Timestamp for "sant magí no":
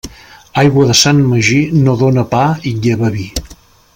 1.01-1.95